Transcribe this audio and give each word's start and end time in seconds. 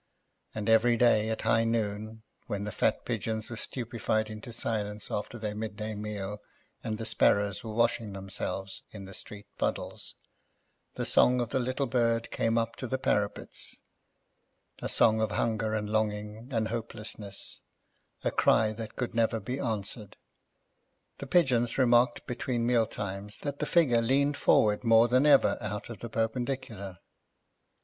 And 0.55 0.67
every 0.67 0.97
day, 0.97 1.29
at 1.29 1.41
high 1.43 1.63
noon, 1.63 2.23
when 2.47 2.63
the 2.63 2.71
fat 2.71 3.05
pigeons 3.05 3.51
were 3.51 3.55
stupefied 3.55 4.31
into 4.31 4.51
silence 4.51 5.11
after 5.11 5.37
their 5.37 5.53
midday 5.53 5.93
meal 5.93 6.39
and 6.83 6.97
the 6.97 7.05
sparrows 7.05 7.63
were 7.63 7.75
washing 7.75 8.13
themselves 8.13 8.81
in 8.89 9.05
the 9.05 9.13
street 9.13 9.45
puddles, 9.59 10.15
the 10.95 11.05
song 11.05 11.39
of 11.39 11.49
the 11.51 11.59
little 11.59 11.85
bird 11.85 12.31
came 12.31 12.57
up 12.57 12.75
to 12.77 12.87
the 12.87 12.97
parapets—a 12.97 14.89
song 14.89 15.21
of 15.21 15.33
hunger 15.33 15.75
and 15.75 15.87
longing 15.87 16.47
and 16.51 16.69
hopelessness, 16.69 17.61
a 18.23 18.31
cry 18.31 18.73
that 18.73 18.95
could 18.95 19.13
never 19.13 19.39
be 19.39 19.59
answered. 19.59 20.17
The 21.19 21.27
pigeons 21.27 21.77
remarked, 21.77 22.25
between 22.25 22.65
mealtimes, 22.65 23.37
that 23.41 23.59
the 23.59 23.67
figure 23.67 24.01
leaned 24.01 24.35
forward 24.35 24.83
more 24.83 25.07
than 25.07 25.27
ever 25.27 25.59
out 25.61 25.91
of 25.91 25.99
the 25.99 26.09
perpendicular. 26.09 26.97